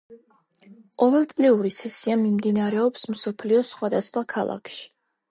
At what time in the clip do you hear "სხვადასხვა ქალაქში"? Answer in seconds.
3.77-4.81